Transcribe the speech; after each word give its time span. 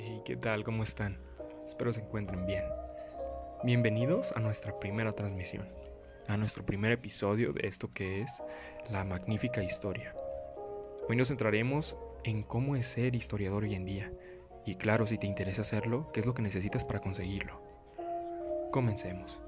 Hey, 0.00 0.22
¿qué 0.24 0.36
tal? 0.36 0.62
¿Cómo 0.62 0.84
están? 0.84 1.18
Espero 1.66 1.92
se 1.92 2.00
encuentren 2.00 2.46
bien. 2.46 2.62
Bienvenidos 3.64 4.30
a 4.36 4.38
nuestra 4.38 4.78
primera 4.78 5.10
transmisión, 5.10 5.66
a 6.28 6.36
nuestro 6.36 6.64
primer 6.64 6.92
episodio 6.92 7.52
de 7.52 7.66
esto 7.66 7.92
que 7.92 8.22
es 8.22 8.40
la 8.90 9.02
magnífica 9.02 9.60
historia. 9.60 10.14
Hoy 11.08 11.16
nos 11.16 11.28
centraremos 11.28 11.96
en 12.22 12.44
cómo 12.44 12.76
es 12.76 12.86
ser 12.86 13.16
historiador 13.16 13.64
hoy 13.64 13.74
en 13.74 13.84
día, 13.84 14.12
y 14.64 14.76
claro, 14.76 15.04
si 15.04 15.18
te 15.18 15.26
interesa 15.26 15.62
hacerlo, 15.62 16.12
qué 16.12 16.20
es 16.20 16.26
lo 16.26 16.34
que 16.34 16.42
necesitas 16.42 16.84
para 16.84 17.00
conseguirlo. 17.00 17.60
Comencemos. 18.70 19.40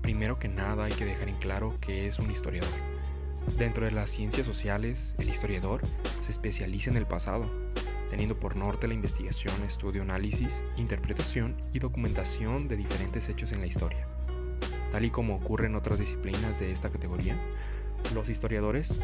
Primero 0.00 0.38
que 0.38 0.48
nada 0.48 0.84
hay 0.84 0.92
que 0.92 1.04
dejar 1.04 1.28
en 1.28 1.36
claro 1.36 1.76
qué 1.82 2.06
es 2.06 2.18
un 2.18 2.30
historiador. 2.30 2.89
Dentro 3.58 3.84
de 3.84 3.92
las 3.92 4.10
ciencias 4.10 4.46
sociales, 4.46 5.14
el 5.18 5.28
historiador 5.28 5.82
se 6.22 6.30
especializa 6.30 6.90
en 6.90 6.96
el 6.96 7.06
pasado, 7.06 7.50
teniendo 8.08 8.38
por 8.38 8.56
norte 8.56 8.88
la 8.88 8.94
investigación, 8.94 9.54
estudio, 9.64 10.02
análisis, 10.02 10.64
interpretación 10.76 11.56
y 11.72 11.78
documentación 11.78 12.68
de 12.68 12.76
diferentes 12.76 13.28
hechos 13.28 13.52
en 13.52 13.60
la 13.60 13.66
historia. 13.66 14.06
Tal 14.90 15.04
y 15.04 15.10
como 15.10 15.36
ocurre 15.36 15.66
en 15.66 15.76
otras 15.76 15.98
disciplinas 15.98 16.58
de 16.58 16.72
esta 16.72 16.90
categoría, 16.90 17.36
los 18.14 18.28
historiadores 18.28 18.96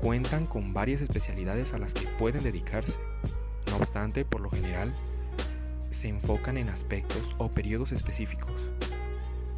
cuentan 0.00 0.46
con 0.46 0.72
varias 0.72 1.02
especialidades 1.02 1.74
a 1.74 1.78
las 1.78 1.94
que 1.94 2.08
pueden 2.18 2.42
dedicarse. 2.42 2.98
No 3.70 3.76
obstante, 3.76 4.24
por 4.24 4.40
lo 4.40 4.50
general, 4.50 4.94
se 5.90 6.08
enfocan 6.08 6.56
en 6.56 6.68
aspectos 6.68 7.34
o 7.38 7.48
periodos 7.48 7.92
específicos, 7.92 8.70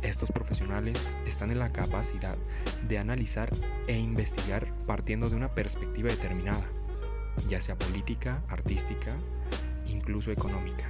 estos 0.03 0.31
profesionales 0.33 1.15
están 1.27 1.51
en 1.51 1.59
la 1.59 1.71
capacidad 1.71 2.37
de 2.89 2.99
analizar 2.99 3.51
e 3.87 3.97
investigar 3.99 4.73
partiendo 4.87 5.29
de 5.29 5.37
una 5.37 5.55
perspectiva 5.55 6.11
determinada, 6.11 6.65
ya 7.49 7.61
sea 7.61 7.77
política, 7.77 8.43
artística, 8.49 9.15
incluso 9.87 10.31
económica, 10.31 10.87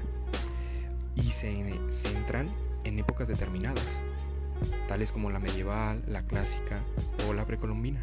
y 1.15 1.23
se 1.33 1.53
centran 1.91 2.49
en 2.85 2.99
épocas 2.99 3.29
determinadas, 3.29 4.01
tales 4.89 5.13
como 5.13 5.31
la 5.31 5.39
medieval, 5.39 6.03
la 6.07 6.23
clásica 6.23 6.81
o 7.29 7.35
la 7.35 7.45
precolombina. 7.45 8.01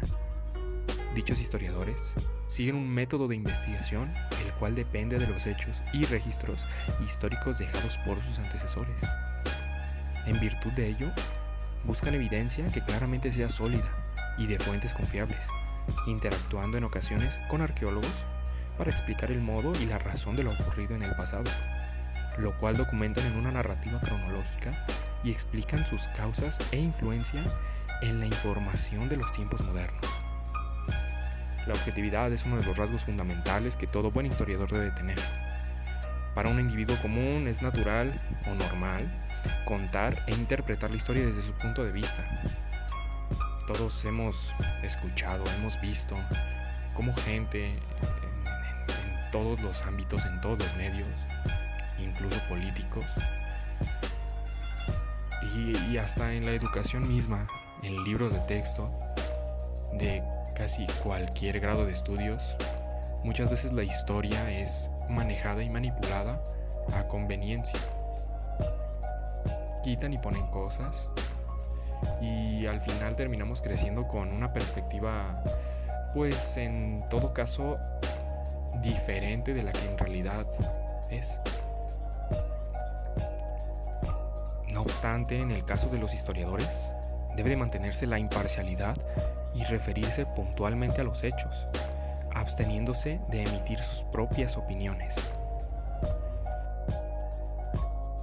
Dichos 1.14 1.40
historiadores 1.40 2.14
siguen 2.46 2.76
un 2.76 2.88
método 2.88 3.28
de 3.28 3.34
investigación 3.34 4.12
el 4.44 4.52
cual 4.54 4.74
depende 4.74 5.18
de 5.18 5.26
los 5.26 5.46
hechos 5.46 5.82
y 5.92 6.04
registros 6.04 6.66
históricos 7.04 7.58
dejados 7.58 7.98
por 7.98 8.22
sus 8.22 8.38
antecesores. 8.38 9.02
En 10.28 10.38
virtud 10.40 10.72
de 10.72 10.86
ello, 10.88 11.10
buscan 11.84 12.14
evidencia 12.14 12.66
que 12.66 12.84
claramente 12.84 13.32
sea 13.32 13.48
sólida 13.48 13.88
y 14.36 14.46
de 14.46 14.58
fuentes 14.58 14.92
confiables, 14.92 15.42
interactuando 16.06 16.76
en 16.76 16.84
ocasiones 16.84 17.38
con 17.48 17.62
arqueólogos 17.62 18.12
para 18.76 18.90
explicar 18.90 19.32
el 19.32 19.40
modo 19.40 19.72
y 19.80 19.86
la 19.86 19.98
razón 19.98 20.36
de 20.36 20.44
lo 20.44 20.52
ocurrido 20.52 20.94
en 20.94 21.02
el 21.02 21.16
pasado, 21.16 21.50
lo 22.36 22.54
cual 22.58 22.76
documentan 22.76 23.24
en 23.24 23.38
una 23.38 23.52
narrativa 23.52 24.00
cronológica 24.00 24.84
y 25.24 25.30
explican 25.30 25.86
sus 25.86 26.08
causas 26.08 26.58
e 26.72 26.76
influencia 26.76 27.42
en 28.02 28.20
la 28.20 28.26
información 28.26 29.08
de 29.08 29.16
los 29.16 29.32
tiempos 29.32 29.64
modernos. 29.64 30.04
La 31.66 31.72
objetividad 31.72 32.30
es 32.34 32.44
uno 32.44 32.58
de 32.58 32.66
los 32.66 32.76
rasgos 32.76 33.02
fundamentales 33.02 33.76
que 33.76 33.86
todo 33.86 34.10
buen 34.10 34.26
historiador 34.26 34.70
debe 34.70 34.90
tener. 34.90 35.18
Para 36.34 36.50
un 36.50 36.60
individuo 36.60 36.98
común 37.00 37.48
es 37.48 37.62
natural 37.62 38.20
o 38.46 38.54
normal 38.54 39.27
contar 39.64 40.14
e 40.26 40.34
interpretar 40.34 40.90
la 40.90 40.96
historia 40.96 41.26
desde 41.26 41.42
su 41.42 41.52
punto 41.52 41.84
de 41.84 41.92
vista. 41.92 42.24
Todos 43.66 44.04
hemos 44.04 44.52
escuchado, 44.82 45.44
hemos 45.58 45.78
visto 45.80 46.16
cómo 46.94 47.14
gente 47.14 47.66
en, 47.66 47.78
todos 49.30 49.60
los 49.60 49.82
ámbitos, 49.82 50.24
en 50.24 50.40
todos 50.40 50.58
los 50.58 50.74
medios, 50.76 51.06
incluso 51.98 52.40
políticos, 52.48 53.04
y, 55.54 55.76
y 55.92 55.98
hasta 55.98 56.32
en 56.32 56.46
la 56.46 56.52
educación 56.52 57.06
misma, 57.06 57.46
en 57.82 58.02
libros 58.04 58.32
de 58.32 58.40
texto, 58.40 58.90
de 59.92 60.22
casi 60.56 60.86
cualquier 61.02 61.60
grado 61.60 61.84
de 61.84 61.92
estudios, 61.92 62.56
muchas 63.22 63.50
veces 63.50 63.74
la 63.74 63.82
historia 63.82 64.50
es 64.50 64.90
manejada 65.10 65.62
y 65.62 65.68
manipulada 65.68 66.42
a 66.96 67.06
conveniencia 67.06 67.78
quitan 69.88 70.12
y 70.12 70.18
ponen 70.18 70.46
cosas 70.48 71.08
y 72.20 72.66
al 72.66 72.78
final 72.82 73.16
terminamos 73.16 73.62
creciendo 73.62 74.06
con 74.06 74.34
una 74.34 74.52
perspectiva 74.52 75.42
pues 76.12 76.58
en 76.58 77.06
todo 77.08 77.32
caso 77.32 77.78
diferente 78.82 79.54
de 79.54 79.62
la 79.62 79.72
que 79.72 79.88
en 79.88 79.96
realidad 79.96 80.46
es. 81.08 81.38
No 84.68 84.82
obstante, 84.82 85.40
en 85.40 85.50
el 85.52 85.64
caso 85.64 85.88
de 85.88 85.96
los 85.96 86.12
historiadores, 86.12 86.92
debe 87.34 87.48
de 87.48 87.56
mantenerse 87.56 88.06
la 88.06 88.18
imparcialidad 88.18 88.94
y 89.54 89.64
referirse 89.64 90.26
puntualmente 90.26 91.00
a 91.00 91.04
los 91.04 91.24
hechos, 91.24 91.66
absteniéndose 92.34 93.20
de 93.30 93.42
emitir 93.42 93.78
sus 93.78 94.02
propias 94.04 94.58
opiniones. 94.58 95.16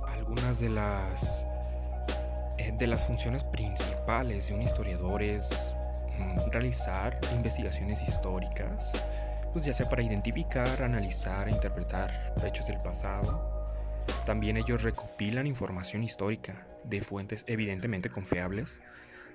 Algunas 0.08 0.60
de 0.60 0.70
las 0.70 1.48
de 2.78 2.88
las 2.88 3.06
funciones 3.06 3.44
principales 3.44 4.48
de 4.48 4.54
un 4.54 4.62
historiador 4.62 5.24
es 5.24 5.76
mm, 6.20 6.52
realizar 6.52 7.20
investigaciones 7.34 8.04
históricas, 8.04 8.92
pues 9.54 9.66
ya 9.66 9.74
sea 9.74 9.90
para 9.90 10.04
identificar, 10.04 10.84
analizar 10.84 11.48
e 11.48 11.52
interpretar 11.52 12.34
hechos 12.46 12.68
del 12.68 12.80
pasado. 12.80 13.66
También 14.26 14.58
ellos 14.58 14.84
recopilan 14.84 15.48
información 15.48 16.04
histórica 16.04 16.68
de 16.84 17.02
fuentes 17.02 17.46
evidentemente 17.48 18.10
confiables, 18.10 18.80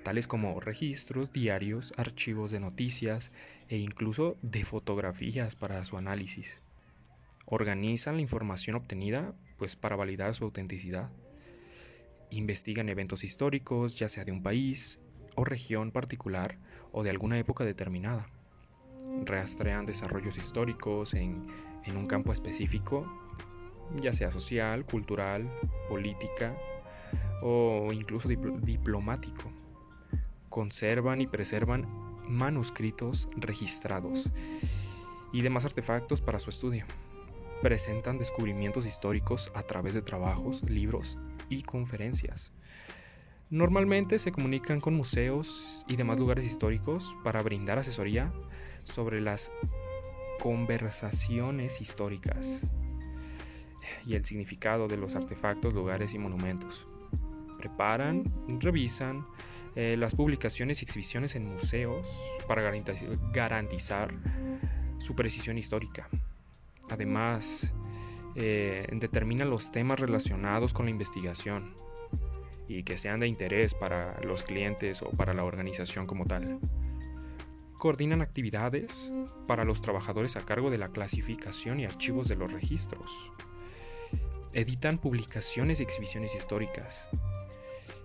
tales 0.03 0.27
como 0.27 0.61
registros, 0.61 1.33
diarios, 1.33 1.93
archivos 1.97 2.51
de 2.51 2.61
noticias 2.61 3.33
e 3.69 3.79
incluso 3.79 4.37
de 4.43 4.65
fotografías 4.65 5.57
para 5.57 5.85
su 5.85 5.97
análisis. 5.97 6.61
Organizan 7.47 8.17
la 8.17 8.23
información 8.23 8.77
obtenida 8.77 9.33
pues 9.57 9.77
para 9.77 9.97
validar 9.97 10.35
su 10.35 10.45
autenticidad 10.45 11.11
investigan 12.31 12.89
eventos 12.89 13.25
históricos, 13.25 13.95
ya 13.97 14.09
sea 14.09 14.25
de 14.25 14.33
un 14.33 14.43
país 14.43 15.01
o 15.37 15.45
región 15.45 15.91
particular 15.91 16.59
o 16.93 17.03
de 17.03 17.11
alguna 17.11 17.39
época 17.39 17.65
determinada. 17.65 18.27
Rastrean 19.25 19.87
desarrollos 19.87 20.37
históricos 20.37 21.15
en, 21.15 21.47
un 21.97 22.07
campo 22.07 22.33
específico, 22.33 23.05
ya 24.01 24.13
sea 24.13 24.31
social, 24.31 24.85
cultural, 24.85 25.51
política 25.89 26.57
o 27.43 27.89
incluso 27.93 28.29
diplomático. 28.29 29.51
Conservan 30.49 31.21
y 31.21 31.27
preservan 31.27 31.87
manuscritos 32.29 33.29
registrados 33.37 34.31
y 35.33 35.43
demás 35.43 35.65
artefactos 35.65 36.21
para 36.21 36.39
su 36.39 36.51
estudio. 36.51 36.85
Presentan 37.63 38.19
descubrimientos 38.19 38.87
históricos 38.87 39.53
a 39.55 39.63
través 39.63 39.95
de 39.95 40.03
trabajos, 40.03 40.63
libros 40.63 41.19
y 41.49 41.63
conferencias. 41.63 42.53
Normalmente 43.51 44.19
se 44.19 44.33
comunican 44.33 44.81
con 44.81 44.95
museos 44.95 45.85
y 45.89 45.97
demás 45.97 46.19
lugares 46.19 46.47
históricos 46.47 47.17
para 47.25 47.43
brindar 47.43 47.79
asesoría 47.79 48.33
sobre 48.85 49.21
las 49.21 49.51
conversaciones 50.41 51.81
históricas 51.81 52.63
y 54.07 54.15
el 54.15 54.25
significado 54.25 54.89
de 54.89 54.97
los 54.97 55.15
artefactos, 55.15 55.75
lugares 55.75 56.15
y 56.15 56.19
monumentos. 56.19 56.87
Preparan, 57.59 58.25
revisan 58.61 59.27
eh, 59.77 59.97
las 59.99 60.15
publicaciones 60.15 60.81
y 60.81 60.85
exhibiciones 60.85 61.35
en 61.37 61.45
museos 61.45 62.07
para 62.49 62.63
garantizar 63.33 64.15
su 64.99 65.15
precisión 65.15 65.59
histórica. 65.59 66.09
Además, 66.91 67.73
eh, 68.37 68.87
determinan 68.93 69.51
los 69.51 69.73
temas 69.73 69.99
relacionados 69.99 70.73
con 70.73 70.87
la 70.87 70.91
investigación 70.91 71.75
y 72.69 72.85
que 72.85 72.97
sean 72.97 73.21
de 73.21 73.27
interés 73.27 73.75
para 73.75 74.21
los 74.21 74.45
clientes 74.45 75.03
o 75.03 75.11
para 75.11 75.35
la 75.35 75.45
organización 75.45 76.07
como 76.07 76.27
tal. 76.27 76.61
Coordinan 77.79 78.23
actividades 78.23 79.13
para 79.49 79.65
los 79.65 79.81
trabajadores 79.81 80.37
a 80.37 80.45
cargo 80.45 80.71
de 80.71 80.79
la 80.79 80.91
clasificación 80.91 81.81
y 81.81 81.85
archivos 81.85 82.29
de 82.29 82.37
los 82.37 82.53
registros. 82.53 83.33
Editan 84.53 84.99
publicaciones 84.99 85.81
y 85.81 85.83
exhibiciones 85.83 86.35
históricas. 86.35 87.09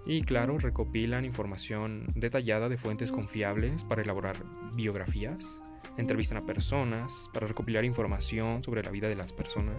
Y 0.07 0.21
claro, 0.21 0.57
recopilan 0.57 1.25
información 1.25 2.07
detallada 2.15 2.69
de 2.69 2.77
fuentes 2.77 3.11
confiables 3.11 3.83
para 3.83 4.03
elaborar 4.03 4.37
biografías, 4.75 5.59
entrevistan 5.97 6.37
a 6.37 6.45
personas 6.45 7.29
para 7.33 7.47
recopilar 7.47 7.85
información 7.85 8.63
sobre 8.63 8.83
la 8.83 8.91
vida 8.91 9.07
de 9.07 9.15
las 9.15 9.33
personas, 9.33 9.77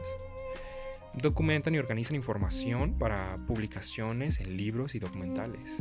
documentan 1.14 1.74
y 1.74 1.78
organizan 1.78 2.16
información 2.16 2.98
para 2.98 3.38
publicaciones 3.46 4.40
en 4.40 4.56
libros 4.56 4.94
y 4.94 4.98
documentales. 4.98 5.78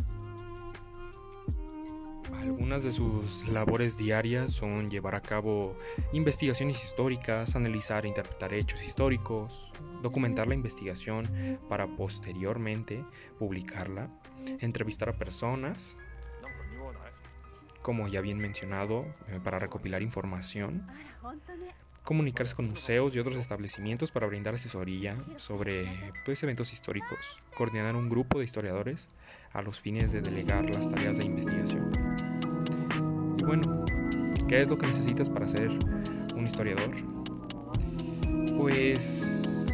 Algunas 2.40 2.84
de 2.84 2.92
sus 2.92 3.48
labores 3.50 3.98
diarias 3.98 4.54
son 4.54 4.90
llevar 4.90 5.16
a 5.16 5.22
cabo 5.22 5.76
investigaciones 6.14 6.84
históricas, 6.84 7.56
analizar 7.56 8.06
e 8.06 8.10
interpretar 8.10 8.54
hechos 8.54 8.84
históricos, 8.84 9.72
documentar 10.02 10.48
la 10.48 10.54
investigación 10.54 11.26
para 11.70 11.88
posteriormente 11.88 13.04
publicarla, 13.40 14.10
entrevistar 14.60 15.10
a 15.10 15.14
personas, 15.14 15.98
como 17.86 18.08
ya 18.08 18.20
bien 18.20 18.40
mencionado, 18.40 19.06
eh, 19.28 19.40
para 19.44 19.60
recopilar 19.60 20.02
información, 20.02 20.88
comunicarse 22.04 22.56
con 22.56 22.68
museos 22.68 23.16
y 23.16 23.20
otros 23.20 23.36
establecimientos 23.36 24.12
para 24.12 24.26
brindar 24.26 24.56
asesoría 24.56 25.24
sobre 25.36 26.12
pues, 26.26 26.42
eventos 26.42 26.74
históricos, 26.74 27.44
coordinar 27.54 27.96
un 27.96 28.10
grupo 28.10 28.40
de 28.40 28.46
historiadores 28.46 29.08
a 29.54 29.62
los 29.62 29.80
fines 29.80 30.12
de 30.12 30.22
delegar 30.22 30.68
las 30.74 30.90
tareas 30.90 31.20
de 31.20 31.26
investigación. 31.26 31.92
Y 33.38 33.44
bueno, 33.44 33.86
¿qué 34.48 34.58
es 34.58 34.68
lo 34.68 34.80
que 34.80 34.88
necesitas 34.88 35.30
para 35.30 35.48
ser 35.48 35.70
un 35.70 36.44
historiador? 36.44 36.90
Pues 38.58 39.68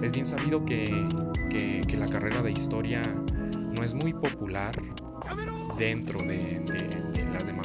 es 0.00 0.12
bien 0.12 0.26
sabido 0.26 0.64
que, 0.64 1.08
que, 1.50 1.96
la 1.96 2.06
carrera 2.06 2.40
de 2.40 2.52
historia 2.52 3.02
no 3.02 3.82
es 3.82 3.94
muy 3.94 4.12
popular 4.12 4.80
dentro 5.76 6.20
de, 6.20 6.60
de 6.60 7.07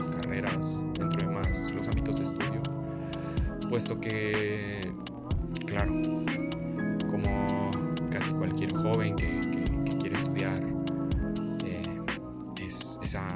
carreras, 0.08 0.84
dentro 0.98 1.28
de 1.28 1.34
más 1.34 1.74
los 1.74 1.88
ámbitos 1.88 2.18
de 2.18 2.24
estudio 2.24 2.64
puesto 3.74 4.00
que, 4.00 4.82
claro, 5.66 6.00
como 7.10 7.48
casi 8.12 8.32
cualquier 8.34 8.72
joven 8.72 9.16
que, 9.16 9.40
quiere 10.00 10.16
estudiar 10.16 10.64
eh, 11.66 11.82
es, 12.64 13.00
esa, 13.02 13.28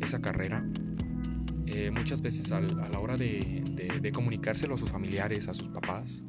esa, 0.00 0.20
carrera, 0.20 0.64
eh, 1.66 1.90
muchas 1.90 2.22
veces 2.22 2.52
a 2.52 2.60
la 2.60 3.00
hora 3.00 3.16
de, 3.16 4.12
comunicárselo 4.14 4.74
a 4.74 4.78
sus 4.78 4.90
familiares, 4.90 5.48
a 5.48 5.54
sus 5.54 5.68
papás, 5.70 6.22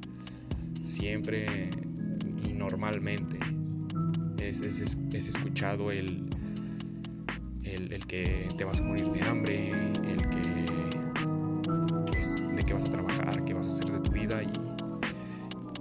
siempre 0.83 1.69
y 2.49 2.53
normalmente 2.53 3.37
es, 4.39 4.61
escuchado 4.61 5.91
el, 5.91 6.34
el, 7.75 8.05
que 8.07 8.47
te 8.57 8.63
vas 8.63 8.79
a 8.79 8.83
morir 8.83 9.11
de 9.11 9.21
hambre, 9.21 9.69
el 9.69 10.29
que 10.29 10.39
de 12.55 12.63
qué 12.65 12.73
vas 12.73 12.85
a 12.85 12.91
trabajar, 12.91 13.43
qué 13.43 13.53
vas 13.53 13.67
a 13.67 13.69
hacer 13.69 13.91
de 13.91 13.99
tu 13.99 14.11
vida 14.11 14.41
y, 14.41 14.51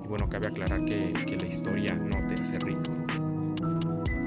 bueno, 0.09 0.29
cabe 0.29 0.49
aclarar 0.49 0.85
que, 0.85 1.13
que, 1.27 1.37
la 1.37 1.47
historia 1.47 1.95
no 1.95 2.27
te 2.27 2.35
hace 2.35 2.59
rico. 2.59 2.93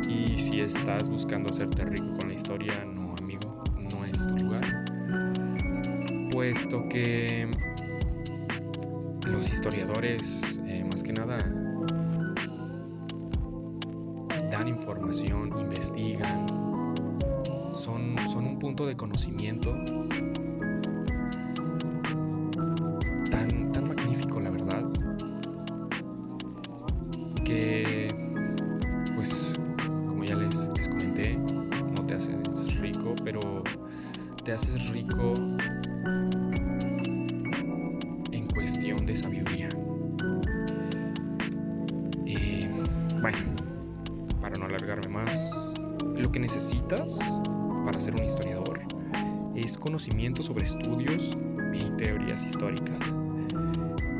Y 0.10 0.38
si 0.38 0.62
estás 0.62 1.10
buscando 1.10 1.50
hacerte 1.50 1.84
rico 1.86 2.18
con 2.18 2.30
la 2.30 2.34
historia, 2.34 2.86
no 2.86 3.14
amigo, 3.20 3.64
no 3.94 4.06
es 4.06 4.26
tu 4.28 4.46
lugar. 4.46 4.86
Puesto 6.32 6.88
que 6.90 7.50
los 9.28 9.50
historiadores, 9.50 10.60
eh, 10.66 10.86
más 10.90 11.04
que 11.04 11.14
nada, 11.14 11.38
dan 14.50 14.68
información, 14.68 15.52
investigan, 15.60 16.67
son, 17.78 18.16
son 18.28 18.46
un 18.46 18.60
punto 18.60 18.86
de 18.86 18.96
conocimiento 18.96 19.74
que, 27.48 28.14
pues, 29.16 29.58
como 30.06 30.26
ya 30.26 30.36
les, 30.36 30.68
les 30.76 30.90
comenté, 30.90 31.38
no 31.96 32.06
te 32.06 32.16
haces 32.16 32.36
rico, 32.82 33.16
pero 33.24 33.64
te 34.44 34.52
haces 34.52 34.90
rico 34.90 35.34
en 38.32 38.48
cuestión 38.54 39.06
de 39.06 39.16
sabiduría. 39.16 39.70
Y 42.26 42.68
bueno, 43.22 43.38
para 44.42 44.56
no 44.58 44.66
alargarme 44.66 45.08
más, 45.08 45.74
lo 46.18 46.30
que 46.30 46.42
necesitas 46.42 47.18
para 47.88 48.02
ser 48.02 48.16
un 48.16 48.26
historiador 48.26 48.82
es 49.56 49.78
conocimiento 49.78 50.44
sobre 50.44 50.66
estudios 50.66 51.38
y 51.74 51.90
teorías 51.96 52.44
históricas 52.44 53.00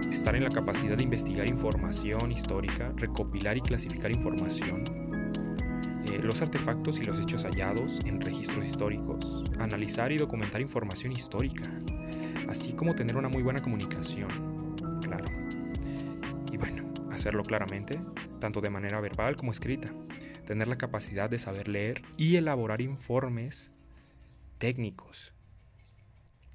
estar 0.10 0.38
en 0.38 0.46
la 0.46 0.50
capacidad 0.50 0.96
de 0.96 1.04
investigar 1.04 1.46
información 1.46 2.32
histórica, 2.32 2.94
recopilar 2.96 3.58
y 3.58 3.62
clasificar 3.62 4.10
información, 4.10 4.86
eh, 6.06 6.20
los 6.24 6.42
artefactos 6.42 7.00
y 7.00 7.04
los 7.04 7.20
hechos 7.20 7.44
hallados 7.44 8.00
en 8.06 8.22
registros 8.22 8.64
históricos, 8.64 9.44
analizar 9.60 10.14
y 10.14 10.18
documentar 10.18 10.62
información 10.62 11.12
histórica, 11.12 11.70
así 12.48 12.72
como 12.72 12.96
tener 12.96 13.18
una 13.18 13.28
muy 13.28 13.44
buena 13.44 13.60
comunicación, 13.60 14.78
claro. 15.02 15.26
Y 16.54 16.56
bueno, 16.56 16.86
hacerlo 17.12 17.44
claramente, 17.44 18.00
tanto 18.40 18.62
de 18.62 18.70
manera 18.70 19.02
verbal 19.02 19.36
como 19.36 19.52
escrita, 19.52 19.90
tener 20.48 20.68
la 20.68 20.80
capacidad 20.80 21.30
de 21.30 21.38
saber 21.38 21.68
leer 21.68 22.02
y 22.18 22.38
elaborar 22.38 22.82
informes 22.82 23.72
técnicos, 24.58 25.34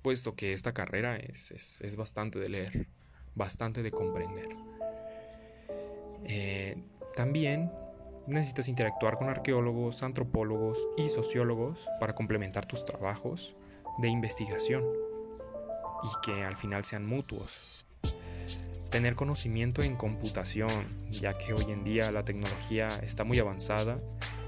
puesto 0.03 0.35
que 0.35 0.53
esta 0.53 0.73
carrera 0.73 1.17
es, 1.17 1.53
es, 1.53 1.81
es 1.83 1.95
bastante 1.95 2.41
de 2.41 2.49
leer 2.49 2.89
bastante 3.35 3.83
de 3.83 3.91
comprender. 3.91 4.49
Eh, 6.25 6.77
también 7.15 7.73
necesitas 8.27 8.69
interactuar 8.69 9.19
con 9.19 9.29
arqueólogos, 9.29 10.03
antropólogos 10.03 10.87
y 10.97 11.09
sociólogos 11.09 11.87
para 11.99 12.15
complementar 12.15 12.67
tus 12.67 12.85
trabajos 12.85 13.57
de 13.99 14.09
investigación 14.09 14.85
y 16.05 16.27
que 16.27 16.45
al 16.45 16.57
final 16.57 16.85
sean 16.85 17.07
mutuos. 17.07 17.87
Tener 18.93 19.15
conocimiento 19.15 19.83
en 19.83 19.97
computación, 19.97 20.69
ya 21.11 21.33
que 21.33 21.55
hoy 21.55 21.65
en 21.73 21.83
día 21.83 22.13
la 22.13 22.27
tecnología 22.27 22.89
está 23.03 23.25
muy 23.25 23.39
avanzada 23.39 23.99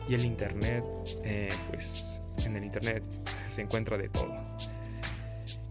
y 0.06 0.14
el 0.14 0.26
Internet, 0.26 0.84
eh, 1.24 1.48
pues 1.70 2.20
en 2.44 2.54
el 2.54 2.64
Internet 2.64 3.02
se 3.48 3.62
encuentra 3.62 3.96
de 3.96 4.10
todo. 4.10 4.36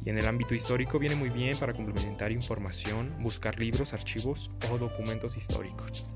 Y 0.04 0.10
en 0.10 0.18
el 0.18 0.28
ámbito 0.28 0.56
histórico 0.56 0.98
viene 0.98 1.16
muy 1.16 1.30
bien 1.30 1.56
para 1.60 1.72
complementar 1.72 2.31
información, 2.31 3.14
buscar 3.20 3.60
libros, 3.60 3.94
archivos 3.94 4.50
o 4.72 4.80
documentos 4.80 5.38
históricos. 5.38 6.08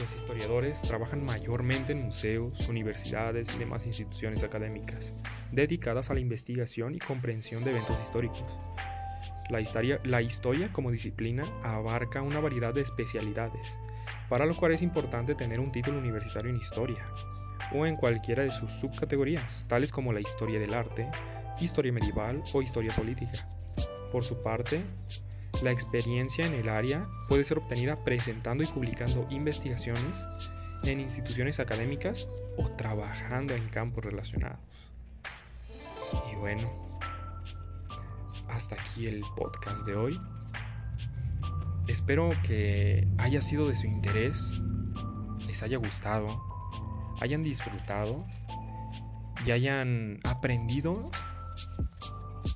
Los 0.00 0.14
historiadores 0.14 0.82
trabajan 0.82 1.24
mayormente 1.24 1.94
en 1.94 2.04
museos, 2.04 2.68
universidades 2.68 3.52
y 3.56 3.58
demás 3.58 3.86
instituciones 3.86 4.44
académicas, 4.44 5.12
dedicadas 5.50 6.10
a 6.10 6.14
la 6.14 6.20
investigación 6.20 6.94
y 6.94 6.98
comprensión 6.98 7.64
de 7.64 7.70
eventos 7.70 7.98
históricos. 8.04 8.44
La 9.50 9.60
historia, 9.60 10.00
la 10.04 10.22
historia 10.22 10.72
como 10.72 10.90
disciplina 10.90 11.44
abarca 11.62 12.22
una 12.22 12.40
variedad 12.40 12.72
de 12.72 12.80
especialidades, 12.80 13.78
para 14.28 14.46
lo 14.46 14.56
cual 14.56 14.72
es 14.72 14.82
importante 14.82 15.34
tener 15.34 15.60
un 15.60 15.70
título 15.70 15.98
universitario 15.98 16.50
en 16.50 16.56
historia, 16.56 17.06
o 17.72 17.86
en 17.86 17.96
cualquiera 17.96 18.42
de 18.42 18.52
sus 18.52 18.72
subcategorías, 18.72 19.66
tales 19.68 19.92
como 19.92 20.12
la 20.12 20.20
historia 20.20 20.58
del 20.58 20.74
arte, 20.74 21.10
historia 21.60 21.92
medieval 21.92 22.42
o 22.52 22.62
historia 22.62 22.90
política. 22.96 23.48
Por 24.10 24.24
su 24.24 24.42
parte, 24.42 24.82
la 25.62 25.70
experiencia 25.70 26.46
en 26.46 26.54
el 26.54 26.68
área 26.68 27.06
puede 27.28 27.44
ser 27.44 27.58
obtenida 27.58 27.96
presentando 27.96 28.64
y 28.64 28.66
publicando 28.66 29.26
investigaciones 29.30 30.22
en 30.84 31.00
instituciones 31.00 31.60
académicas 31.60 32.28
o 32.56 32.68
trabajando 32.70 33.54
en 33.54 33.68
campos 33.68 34.04
relacionados. 34.04 34.58
Y 36.30 36.36
bueno, 36.36 36.93
hasta 38.54 38.76
aquí 38.80 39.06
el 39.06 39.22
podcast 39.36 39.84
de 39.84 39.96
hoy. 39.96 40.20
Espero 41.88 42.30
que 42.42 43.06
haya 43.18 43.42
sido 43.42 43.68
de 43.68 43.74
su 43.74 43.86
interés, 43.86 44.58
les 45.40 45.62
haya 45.62 45.76
gustado, 45.76 46.40
hayan 47.20 47.42
disfrutado 47.42 48.24
y 49.44 49.50
hayan 49.50 50.20
aprendido 50.24 51.10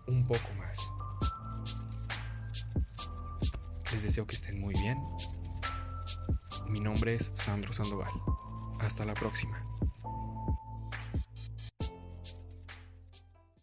un 0.07 0.27
poco 0.27 0.49
más. 0.57 0.91
Les 3.93 4.03
deseo 4.03 4.27
que 4.27 4.37
estén 4.37 4.61
muy 4.61 4.75
bien. 4.75 4.99
Mi 6.69 6.81
nombre 6.81 7.15
es 7.15 7.33
Sandro 7.35 7.73
Sandoval. 7.73 8.13
Hasta 8.81 9.05
la 9.05 9.15
próxima. 9.15 9.68